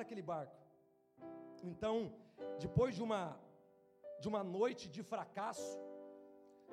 [0.00, 0.56] aquele barco.
[1.62, 2.12] Então,
[2.58, 3.38] depois de uma
[4.18, 5.78] de uma noite de fracasso,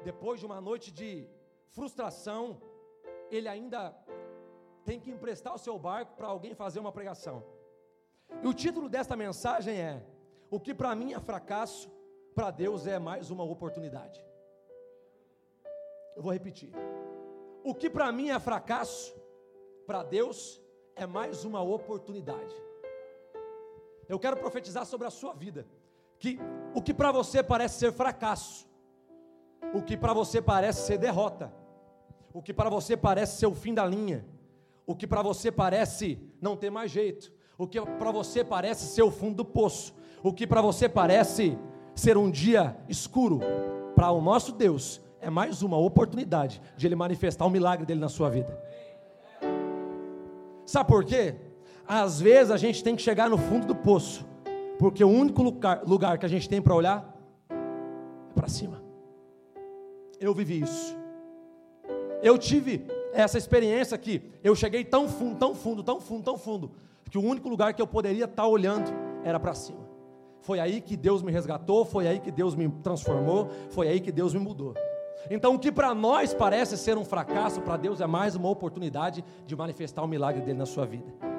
[0.04, 1.28] depois de uma noite de
[1.72, 2.62] frustração,
[3.30, 3.96] ele ainda
[4.86, 7.44] tem que emprestar o seu barco para alguém fazer uma pregação.
[8.42, 10.06] E o título desta mensagem é:
[10.50, 11.92] O que para mim é fracasso,
[12.36, 14.24] para Deus é mais uma oportunidade.
[16.16, 16.72] Eu vou repetir.
[17.64, 19.16] O que para mim é fracasso,
[19.86, 20.62] para Deus
[20.96, 22.56] é mais uma oportunidade.
[24.08, 25.66] Eu quero profetizar sobre a sua vida
[26.20, 26.40] que
[26.74, 28.68] o que para você parece ser fracasso,
[29.74, 31.54] o que para você parece ser derrota,
[32.34, 34.26] o que para você parece ser o fim da linha,
[34.86, 39.04] o que para você parece não ter mais jeito, o que para você parece ser
[39.04, 41.58] o fundo do poço, o que para você parece
[41.94, 43.40] ser um dia escuro,
[43.96, 48.10] para o nosso Deus é mais uma oportunidade de Ele manifestar o milagre dele na
[48.10, 48.62] sua vida.
[50.66, 51.36] Sabe por quê?
[51.88, 54.26] Às vezes a gente tem que chegar no fundo do poço,
[54.80, 57.14] porque o único lugar, lugar que a gente tem para olhar
[57.50, 58.82] é para cima.
[60.20, 60.96] Eu vivi isso.
[62.22, 66.72] Eu tive essa experiência que eu cheguei tão fundo, tão fundo, tão fundo, tão fundo,
[67.10, 68.92] que o único lugar que eu poderia estar olhando
[69.24, 69.84] era para cima.
[70.40, 74.12] Foi aí que Deus me resgatou, foi aí que Deus me transformou, foi aí que
[74.12, 74.74] Deus me mudou.
[75.30, 79.24] Então, o que para nós parece ser um fracasso, para Deus é mais uma oportunidade
[79.46, 81.33] de manifestar o milagre dele na sua vida.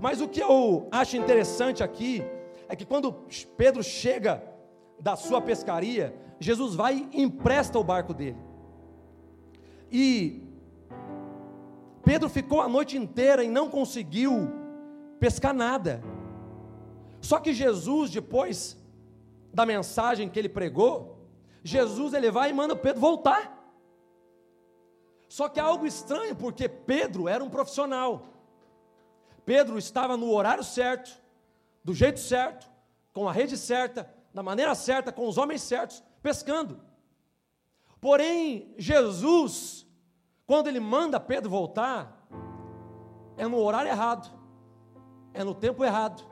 [0.00, 2.22] Mas o que eu acho interessante aqui
[2.68, 3.12] é que quando
[3.56, 4.42] Pedro chega
[4.98, 8.38] da sua pescaria, Jesus vai e empresta o barco dele.
[9.90, 10.42] E
[12.02, 14.50] Pedro ficou a noite inteira e não conseguiu
[15.18, 16.02] pescar nada.
[17.20, 18.76] Só que Jesus, depois
[19.52, 21.28] da mensagem que ele pregou,
[21.62, 23.54] Jesus ele vai e manda Pedro voltar.
[25.28, 28.26] Só que é algo estranho, porque Pedro era um profissional.
[29.44, 31.20] Pedro estava no horário certo,
[31.82, 32.68] do jeito certo,
[33.12, 36.80] com a rede certa, da maneira certa, com os homens certos, pescando.
[38.00, 39.86] Porém, Jesus,
[40.46, 42.26] quando ele manda Pedro voltar,
[43.36, 44.30] é no horário errado,
[45.32, 46.24] é no tempo errado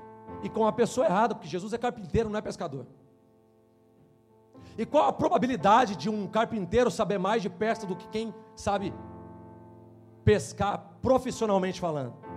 [0.43, 2.87] e com a pessoa errada, porque Jesus é carpinteiro, não é pescador.
[4.77, 8.93] E qual a probabilidade de um carpinteiro saber mais de pesca do que quem sabe
[10.25, 12.32] pescar profissionalmente falando?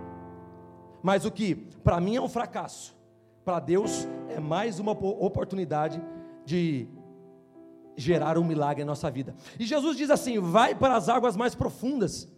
[1.02, 2.96] Mas o que para mim é um fracasso,
[3.44, 6.02] para Deus é mais uma oportunidade
[6.44, 6.88] de
[7.96, 9.34] gerar um milagre em nossa vida.
[9.58, 12.28] E Jesus diz assim: vai para as águas mais profundas.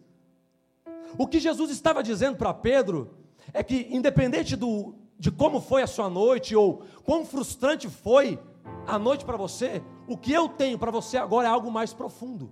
[1.16, 3.14] O que Jesus estava dizendo para Pedro
[3.52, 8.38] é que, independente do, de como foi a sua noite ou quão frustrante foi
[8.86, 12.50] a noite para você, o que eu tenho para você agora é algo mais profundo.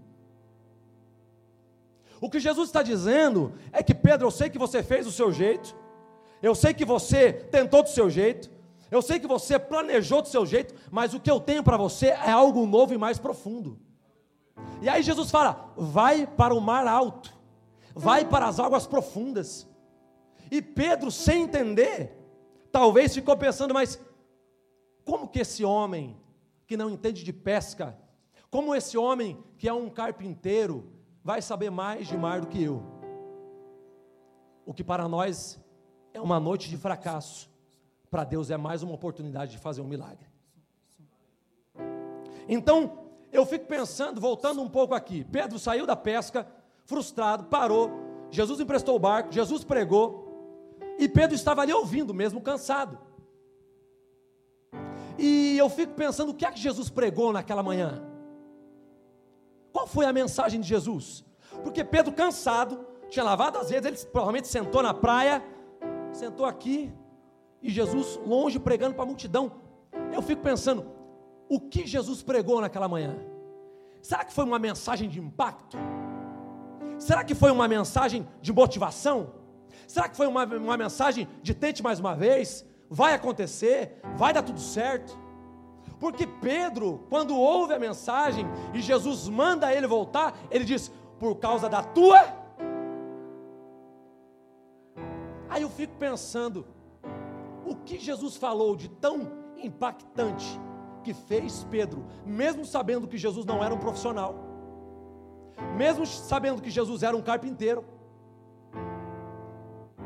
[2.21, 5.31] O que Jesus está dizendo é que, Pedro, eu sei que você fez do seu
[5.31, 5.77] jeito,
[6.43, 8.51] eu sei que você tentou do seu jeito,
[8.91, 12.09] eu sei que você planejou do seu jeito, mas o que eu tenho para você
[12.09, 13.79] é algo novo e mais profundo.
[14.81, 17.33] E aí Jesus fala: vai para o mar alto,
[17.95, 19.67] vai para as águas profundas.
[20.51, 22.17] E Pedro, sem entender,
[22.71, 24.01] talvez ficou pensando, mas
[25.05, 26.17] como que esse homem
[26.67, 27.99] que não entende de pesca,
[28.51, 30.93] como esse homem que é um carpinteiro,
[31.23, 32.83] vai saber mais de mar do que eu?
[34.65, 35.61] O que para nós
[36.17, 37.49] é uma noite de fracasso,
[38.11, 40.27] para Deus é mais uma oportunidade de fazer um milagre.
[42.49, 46.47] Então, eu fico pensando, voltando um pouco aqui: Pedro saiu da pesca,
[46.85, 47.91] frustrado, parou.
[48.31, 52.99] Jesus emprestou o barco, Jesus pregou, e Pedro estava ali ouvindo, mesmo cansado.
[55.19, 58.03] E eu fico pensando o que é que Jesus pregou naquela manhã.
[59.73, 61.25] Qual foi a mensagem de Jesus?
[61.63, 65.43] Porque Pedro, cansado, tinha lavado as redes, ele provavelmente sentou na praia,
[66.17, 66.93] sentou aqui,
[67.63, 69.53] e Jesus longe pregando para a multidão.
[70.13, 70.87] Eu fico pensando,
[71.49, 73.17] o que Jesus pregou naquela manhã?
[74.03, 75.77] Será que foi uma mensagem de impacto?
[76.99, 79.35] Será que foi uma mensagem de motivação?
[79.87, 82.65] Será que foi uma, uma mensagem de tente mais uma vez?
[82.89, 84.01] Vai acontecer?
[84.17, 85.17] Vai dar tudo certo?
[85.99, 91.69] Porque Pedro, quando ouve a mensagem e Jesus manda ele voltar, ele diz: por causa
[91.69, 92.46] da tua.
[95.77, 96.67] Fico pensando,
[97.65, 99.31] o que Jesus falou de tão
[99.63, 100.59] impactante
[101.05, 104.35] que fez Pedro, mesmo sabendo que Jesus não era um profissional,
[105.77, 107.85] mesmo sabendo que Jesus era um carpinteiro,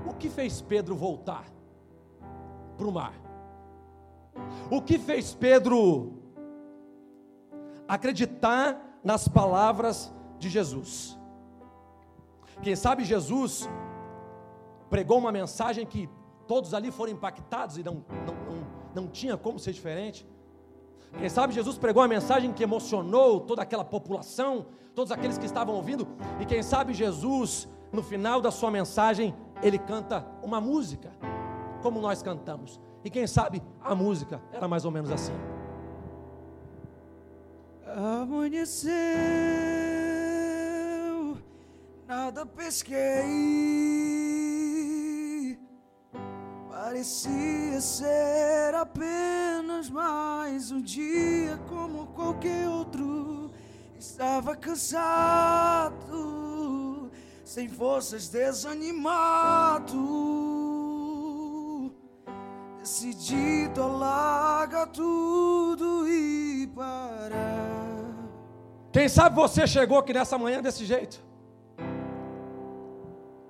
[0.07, 1.45] o que fez Pedro voltar
[2.77, 3.15] para o mar?
[4.71, 6.15] O que fez Pedro
[7.87, 11.19] acreditar nas palavras de Jesus?
[12.63, 13.69] Quem sabe Jesus
[14.91, 16.09] pregou uma mensagem que
[16.47, 18.67] todos ali foram impactados e não, não, não,
[19.03, 20.27] não tinha como ser diferente.
[21.17, 25.75] Quem sabe Jesus pregou uma mensagem que emocionou toda aquela população, todos aqueles que estavam
[25.75, 26.07] ouvindo,
[26.41, 31.13] e quem sabe Jesus, no final da sua mensagem, ele canta uma música,
[31.83, 32.81] como nós cantamos.
[33.05, 35.33] E quem sabe a música era mais ou menos assim.
[37.87, 38.97] Amanheceu,
[42.07, 44.10] nada pesquei.
[47.01, 53.51] Parecia ser apenas mais um dia como qualquer outro.
[53.99, 55.97] Estava cansado,
[57.43, 59.97] sem forças, desanimado,
[62.79, 68.29] decidido a largar tudo e parar.
[68.93, 71.19] Quem sabe você chegou aqui nessa manhã desse jeito?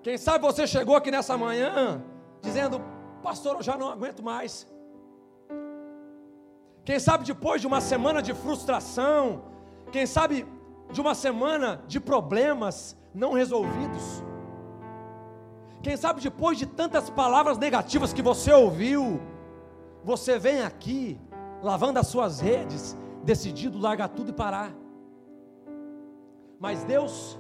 [0.05, 2.01] Quem sabe você chegou aqui nessa manhã
[2.41, 2.81] dizendo,
[3.21, 4.67] pastor, eu já não aguento mais.
[6.85, 9.43] Quem sabe depois de uma semana de frustração,
[9.93, 10.47] quem sabe
[10.91, 14.25] de uma semana de problemas não resolvidos,
[15.83, 19.21] quem sabe depois de tantas palavras negativas que você ouviu,
[20.05, 21.19] você vem aqui,
[21.63, 24.73] lavando as suas redes, decidido largar tudo e parar.
[26.59, 27.39] Mas Deus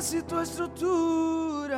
[0.00, 1.76] conhece tua estrutura,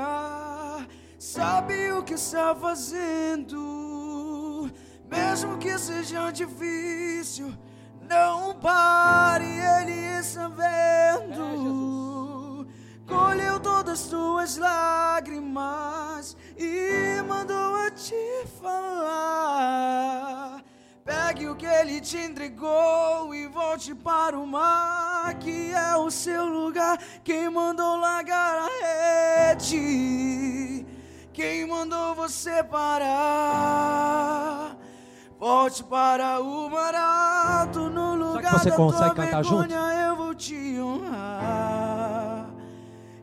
[1.18, 4.70] sabe o que está fazendo,
[5.10, 7.52] mesmo que seja difícil.
[8.08, 11.44] Não pare, Ele está vendo.
[13.08, 20.51] Colheu todas tuas lágrimas e mandou a te falar.
[21.42, 26.46] Pegue o que ele te entregou e volte para o mar, que é o seu
[26.46, 26.96] lugar.
[27.24, 28.68] Quem mandou largar a
[29.50, 30.86] rede?
[31.32, 33.96] Quem mandou você parar?
[35.36, 39.74] Volte para o mar alto, no lugar você da consegue tua cantar vergonha, junto?
[39.74, 42.50] eu vou te honrar.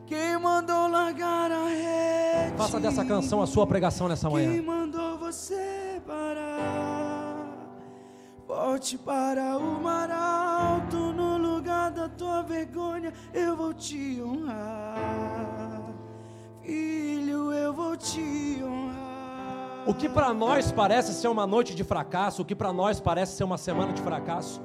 [0.06, 2.56] Quem mandou largar a rede?
[2.58, 4.62] Faça dessa canção a sua pregação nessa manhã.
[8.80, 15.82] Volte para o mar alto, no lugar da tua vergonha, eu vou te honrar.
[16.62, 19.84] Filho, eu vou te honrar.
[19.86, 23.36] O que para nós parece ser uma noite de fracasso, o que para nós parece
[23.36, 24.62] ser uma semana de fracasso,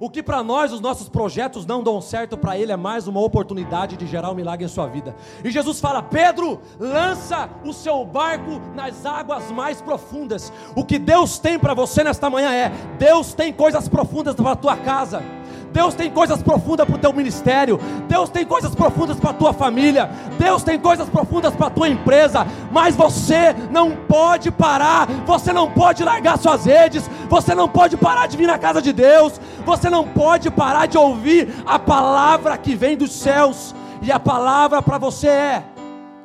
[0.00, 3.20] o que para nós os nossos projetos não dão certo, para Ele é mais uma
[3.20, 5.14] oportunidade de gerar um milagre em sua vida.
[5.44, 10.50] E Jesus fala: Pedro, lança o seu barco nas águas mais profundas.
[10.74, 14.56] O que Deus tem para você nesta manhã é: Deus tem coisas profundas para a
[14.56, 15.22] tua casa.
[15.72, 17.78] Deus tem coisas profundas para o teu ministério,
[18.08, 21.88] Deus tem coisas profundas para a tua família, Deus tem coisas profundas para a tua
[21.88, 27.96] empresa, mas você não pode parar, você não pode largar suas redes, você não pode
[27.96, 32.58] parar de vir na casa de Deus, você não pode parar de ouvir a palavra
[32.58, 35.64] que vem dos céus, e a palavra para você é: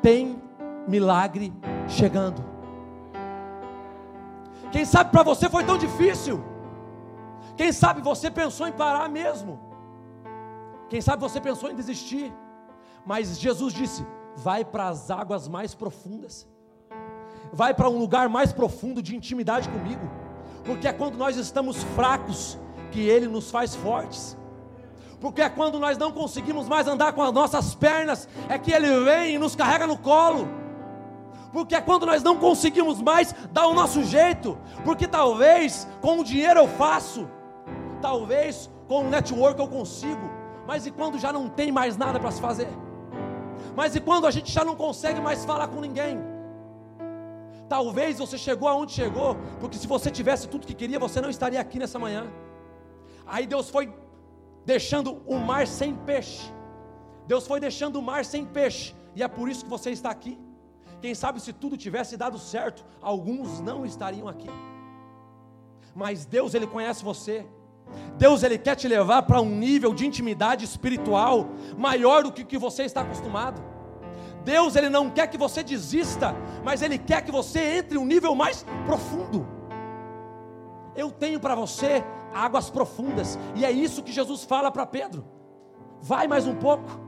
[0.01, 0.41] tem
[0.87, 1.53] milagre
[1.87, 2.43] chegando.
[4.71, 6.54] Quem sabe para você foi tão difícil.
[7.55, 9.59] Quem sabe você pensou em parar mesmo.
[10.89, 12.33] Quem sabe você pensou em desistir.
[13.05, 16.47] Mas Jesus disse: vai para as águas mais profundas.
[17.51, 20.09] Vai para um lugar mais profundo de intimidade comigo.
[20.63, 22.57] Porque é quando nós estamos fracos
[22.91, 24.38] que Ele nos faz fortes.
[25.21, 29.00] Porque é quando nós não conseguimos mais andar com as nossas pernas, é que Ele
[29.01, 30.47] vem e nos carrega no colo
[31.55, 36.24] porque é quando nós não conseguimos mais dar o nosso jeito, porque talvez com o
[36.24, 37.29] dinheiro eu faço,
[38.05, 40.25] talvez com o network eu consigo,
[40.67, 42.67] mas e quando já não tem mais nada para se fazer?
[43.75, 46.19] Mas e quando a gente já não consegue mais falar com ninguém?
[47.67, 51.59] Talvez você chegou aonde chegou, porque se você tivesse tudo que queria, você não estaria
[51.59, 52.24] aqui nessa manhã.
[53.25, 53.91] Aí Deus foi
[54.63, 56.53] deixando o mar sem peixe.
[57.25, 60.38] Deus foi deixando o mar sem peixe, e é por isso que você está aqui.
[61.01, 64.51] Quem sabe se tudo tivesse dado certo, alguns não estariam aqui.
[65.95, 67.47] Mas Deus ele conhece você.
[68.17, 72.57] Deus ele quer te levar para um nível de intimidade espiritual maior do que que
[72.57, 73.61] você está acostumado.
[74.43, 78.05] Deus ele não quer que você desista, mas ele quer que você entre em um
[78.05, 79.47] nível mais profundo.
[80.95, 85.25] Eu tenho para você águas profundas, e é isso que Jesus fala para Pedro.
[86.01, 86.99] Vai mais um pouco.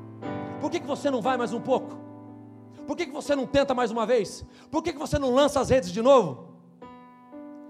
[0.60, 1.96] Por que, que você não vai mais um pouco?
[2.88, 4.46] Por que, que você não tenta mais uma vez?
[4.72, 6.47] Por que, que você não lança as redes de novo?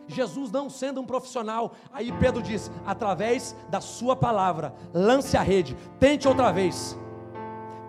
[0.08, 5.76] Jesus não sendo um profissional, aí Pedro diz: através da sua palavra, lance a rede,
[6.00, 6.98] tente outra vez.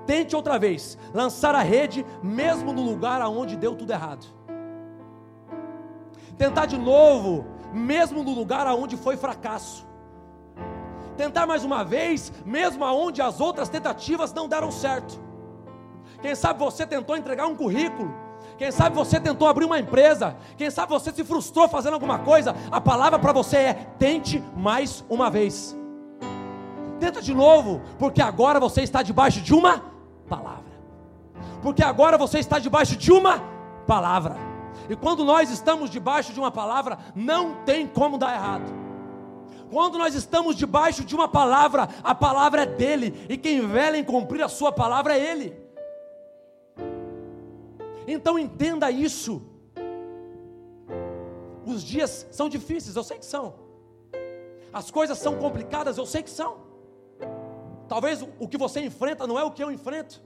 [0.06, 4.26] Tente outra vez lançar a rede, mesmo no lugar aonde deu tudo errado.
[6.36, 9.86] Tentar de novo, mesmo no lugar aonde foi fracasso.
[11.16, 15.20] Tentar mais uma vez, mesmo aonde as outras tentativas não deram certo.
[16.22, 18.14] Quem sabe você tentou entregar um currículo,
[18.58, 22.56] quem sabe você tentou abrir uma empresa, quem sabe você se frustrou fazendo alguma coisa.
[22.72, 25.76] A palavra para você é: tente mais uma vez.
[26.98, 29.80] Tenta de novo, porque agora você está debaixo de uma
[30.28, 30.64] palavra.
[31.62, 33.40] Porque agora você está debaixo de uma
[33.86, 34.36] palavra.
[34.90, 38.72] E quando nós estamos debaixo de uma palavra, não tem como dar errado.
[39.70, 44.02] Quando nós estamos debaixo de uma palavra, a palavra é dele, e quem vela em
[44.02, 45.67] cumprir a sua palavra é ele.
[48.10, 49.42] Então entenda isso.
[51.66, 53.54] Os dias são difíceis, eu sei que são.
[54.72, 56.56] As coisas são complicadas, eu sei que são.
[57.86, 60.22] Talvez o que você enfrenta não é o que eu enfrento.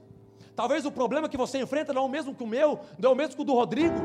[0.55, 3.13] Talvez o problema que você enfrenta não é o mesmo que o meu, não é
[3.13, 3.95] o mesmo que o do Rodrigo.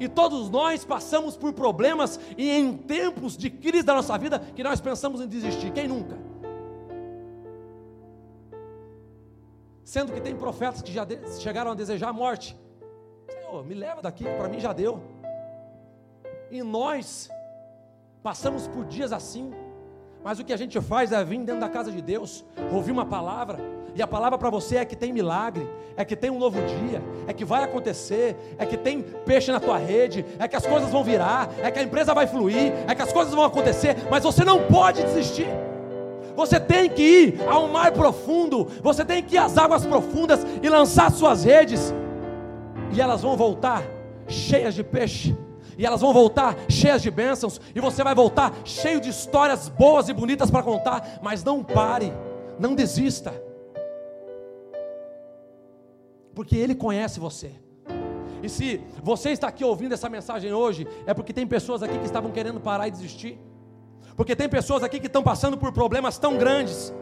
[0.00, 4.62] E todos nós passamos por problemas e em tempos de crise da nossa vida que
[4.62, 5.70] nós pensamos em desistir.
[5.70, 6.16] Quem nunca?
[9.84, 11.06] Sendo que tem profetas que já
[11.38, 12.56] chegaram a desejar a morte.
[13.46, 15.00] Senhor, me leva daqui, que para mim já deu.
[16.50, 17.30] E nós
[18.20, 19.52] passamos por dias assim.
[20.24, 23.06] Mas o que a gente faz é vir dentro da casa de Deus, ouvir uma
[23.06, 23.60] palavra,
[23.94, 27.00] e a palavra para você é que tem milagre, é que tem um novo dia,
[27.28, 30.90] é que vai acontecer, é que tem peixe na tua rede, é que as coisas
[30.90, 34.24] vão virar, é que a empresa vai fluir, é que as coisas vão acontecer, mas
[34.24, 35.46] você não pode desistir.
[36.34, 40.68] Você tem que ir ao mar profundo, você tem que ir às águas profundas e
[40.68, 41.94] lançar suas redes,
[42.92, 43.82] e elas vão voltar
[44.28, 45.36] cheias de peixe.
[45.78, 50.08] E elas vão voltar cheias de bênçãos, e você vai voltar cheio de histórias boas
[50.08, 52.12] e bonitas para contar, mas não pare,
[52.58, 53.34] não desista,
[56.34, 57.52] porque Ele conhece você.
[58.42, 62.06] E se você está aqui ouvindo essa mensagem hoje, é porque tem pessoas aqui que
[62.06, 63.38] estavam querendo parar e desistir,
[64.14, 66.92] porque tem pessoas aqui que estão passando por problemas tão grandes,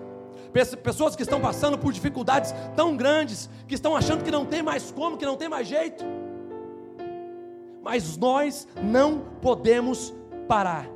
[0.83, 4.91] pessoas que estão passando por dificuldades tão grandes, que estão achando que não tem mais
[4.91, 6.05] como, que não tem mais jeito
[7.85, 10.15] mas nós não podemos
[10.49, 10.89] parar.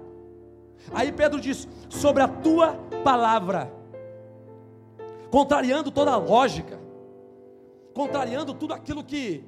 [0.90, 2.72] Aí Pedro diz: sobre a tua
[3.04, 3.70] palavra,
[5.30, 6.80] contrariando toda a lógica,
[7.92, 9.44] contrariando tudo aquilo que,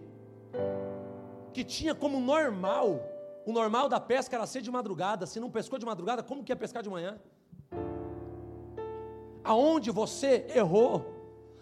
[1.55, 3.01] que tinha como normal.
[3.47, 5.27] O normal da pesca era ser de madrugada.
[5.27, 7.19] Se não pescou de madrugada, como que ia pescar de manhã?
[9.45, 11.05] Aonde você errou,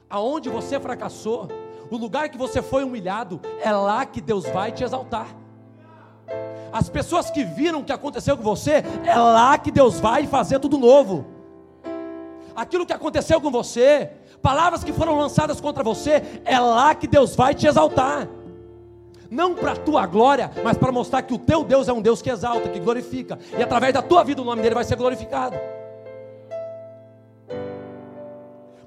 [0.08, 1.48] aonde você fracassou,
[1.90, 5.28] o lugar que você foi humilhado, é lá que Deus vai te exaltar.
[6.72, 10.58] As pessoas que viram o que aconteceu com você, é lá que Deus vai fazer
[10.58, 11.26] tudo novo.
[12.54, 14.10] Aquilo que aconteceu com você,
[14.42, 18.28] palavras que foram lançadas contra você, é lá que Deus vai te exaltar.
[19.30, 22.20] Não para a tua glória, mas para mostrar que o teu Deus é um Deus
[22.20, 23.38] que exalta, que glorifica.
[23.56, 25.56] E através da tua vida o nome dele vai ser glorificado.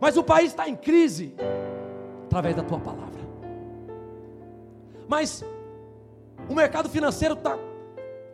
[0.02, 1.36] Mas o país está em crise
[2.26, 3.22] através da tua palavra.
[5.08, 5.46] Mas
[6.50, 7.56] o mercado financeiro está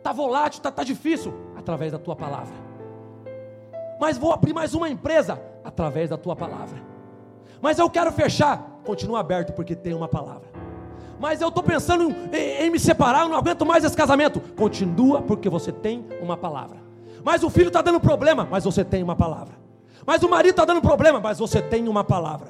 [0.02, 2.54] tá volátil, está tá difícil, através da tua palavra.
[4.00, 6.82] Mas vou abrir mais uma empresa, através da tua palavra.
[7.60, 10.48] Mas eu quero fechar, continua aberto, porque tem uma palavra.
[11.20, 14.40] Mas eu estou pensando em, em me separar, eu não aguento mais esse casamento.
[14.56, 16.78] Continua, porque você tem uma palavra.
[17.22, 19.57] Mas o filho está dando problema, mas você tem uma palavra.
[20.06, 22.48] Mas o marido está dando problema, mas você tem uma palavra.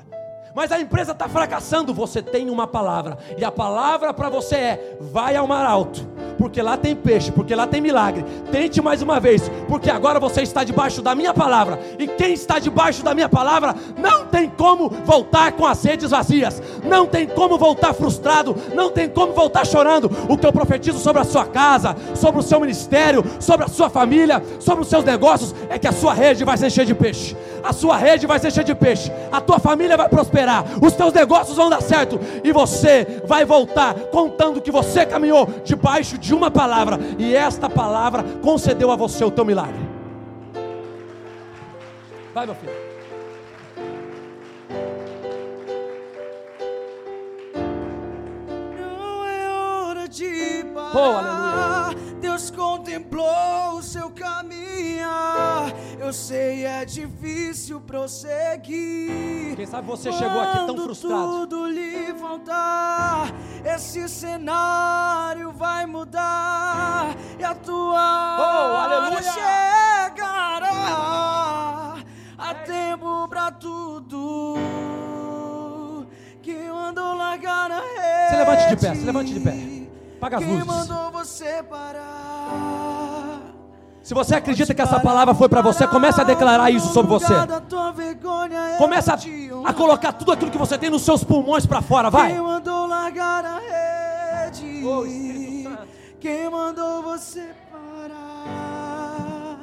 [0.55, 4.97] Mas a empresa está fracassando, você tem uma palavra, e a palavra para você é:
[5.00, 6.05] vai ao mar alto,
[6.38, 8.25] porque lá tem peixe, porque lá tem milagre.
[8.50, 12.59] Tente mais uma vez, porque agora você está debaixo da minha palavra, e quem está
[12.59, 17.59] debaixo da minha palavra não tem como voltar com as redes vazias, não tem como
[17.59, 20.11] voltar frustrado, não tem como voltar chorando.
[20.28, 23.90] O que eu profetizo sobre a sua casa, sobre o seu ministério, sobre a sua
[23.90, 27.37] família, sobre os seus negócios, é que a sua rede vai se encher de peixe,
[27.62, 30.64] a sua rede vai se encher de peixe, a tua família vai prosperar.
[30.80, 32.21] Os teus negócios vão dar certo.
[32.45, 38.23] E você vai voltar contando que você caminhou debaixo de uma palavra e esta palavra
[38.42, 39.88] concedeu a você o teu milagre.
[42.35, 42.73] Vai, meu filho.
[48.78, 50.92] Não é hora de parar.
[50.94, 51.48] Oh, aleluia.
[52.38, 55.73] Deus contemplou o seu caminhar.
[55.99, 59.57] Eu sei é difícil prosseguir.
[59.57, 61.49] Quem sabe você chegou aqui tão frustrado.
[61.49, 63.33] tudo lhe faltar,
[63.64, 68.42] esse cenário vai mudar e a tua Oh,
[68.76, 69.23] hora aleluia.
[69.33, 70.76] chegará.
[72.38, 74.54] Há tempo pra tudo.
[76.40, 78.28] Quem mandou largar a rede?
[78.30, 79.78] Se levante de pé, se levante de pé.
[80.18, 80.66] Apaga as Quem luzes.
[80.66, 82.18] mandou você parar?
[84.02, 87.35] Se você acredita que essa palavra foi para você, comece a declarar isso sobre você.
[88.78, 92.33] Começa a, a colocar tudo aquilo que você tem nos seus pulmões para fora, vai.
[92.33, 94.83] Quem mandou largar a rede?
[94.83, 95.05] Oh.
[96.19, 99.59] Quem mandou você parar?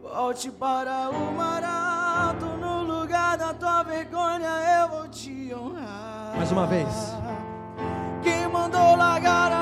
[0.00, 4.48] Volte para o mar alto, no lugar da tua vergonha
[4.80, 6.34] eu vou te honrar.
[6.36, 6.86] Mais uma vez.
[8.22, 9.61] Quem mandou largar a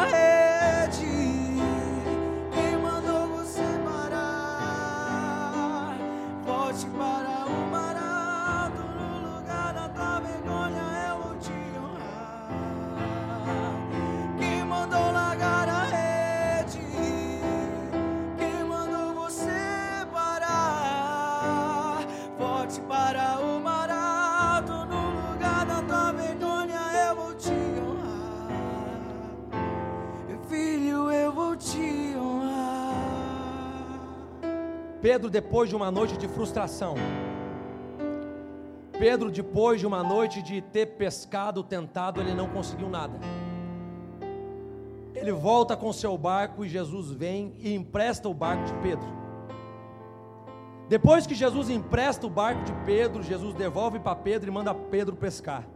[35.01, 36.95] Pedro, depois de uma noite de frustração,
[38.99, 43.19] Pedro, depois de uma noite de ter pescado, tentado, ele não conseguiu nada.
[45.15, 49.09] Ele volta com seu barco e Jesus vem e empresta o barco de Pedro.
[50.87, 55.17] Depois que Jesus empresta o barco de Pedro, Jesus devolve para Pedro e manda Pedro
[55.17, 55.67] pescar.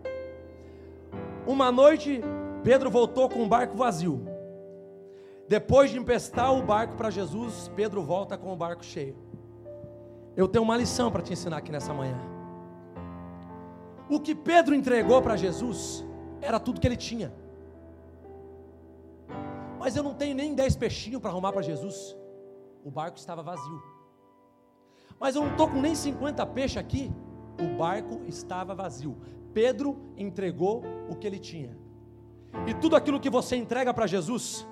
[1.46, 2.20] Uma noite,
[2.62, 4.33] Pedro voltou com o barco vazio.
[5.48, 9.16] Depois de emprestar o barco para Jesus, Pedro volta com o barco cheio.
[10.36, 12.18] Eu tenho uma lição para te ensinar aqui nessa manhã.
[14.08, 16.04] O que Pedro entregou para Jesus
[16.40, 17.32] era tudo que ele tinha.
[19.78, 22.16] Mas eu não tenho nem dez peixinhos para arrumar para Jesus.
[22.84, 23.82] O barco estava vazio.
[25.20, 27.12] Mas eu não estou com nem 50 peixes aqui.
[27.60, 29.16] O barco estava vazio.
[29.52, 31.78] Pedro entregou o que ele tinha.
[32.66, 34.66] E tudo aquilo que você entrega para Jesus,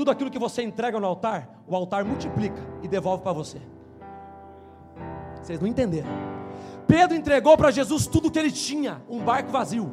[0.00, 3.60] tudo aquilo que você entrega no altar, o altar multiplica e devolve para você.
[5.42, 6.08] Vocês não entenderam?
[6.86, 9.92] Pedro entregou para Jesus tudo o que ele tinha, um barco vazio.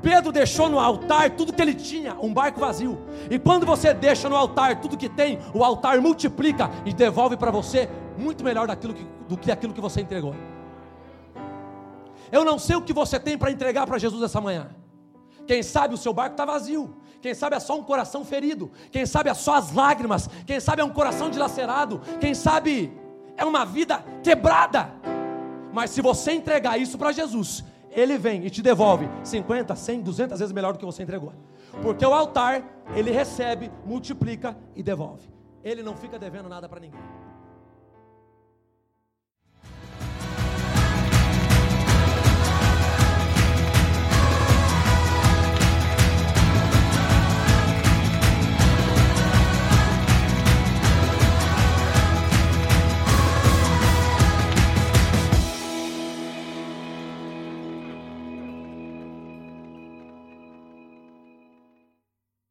[0.00, 2.96] Pedro deixou no altar tudo que ele tinha, um barco vazio.
[3.30, 7.50] E quando você deixa no altar tudo que tem, o altar multiplica e devolve para
[7.50, 7.86] você
[8.16, 10.34] muito melhor daquilo que, do que aquilo que você entregou.
[12.32, 14.70] Eu não sei o que você tem para entregar para Jesus essa manhã.
[15.48, 16.94] Quem sabe o seu barco está vazio.
[17.22, 18.70] Quem sabe é só um coração ferido.
[18.92, 20.28] Quem sabe é só as lágrimas.
[20.46, 22.02] Quem sabe é um coração dilacerado.
[22.20, 22.92] Quem sabe
[23.34, 24.92] é uma vida quebrada.
[25.72, 30.38] Mas se você entregar isso para Jesus, Ele vem e te devolve 50, 100, 200
[30.38, 31.32] vezes melhor do que você entregou.
[31.80, 32.62] Porque o altar,
[32.94, 35.26] Ele recebe, multiplica e devolve.
[35.64, 37.00] Ele não fica devendo nada para ninguém.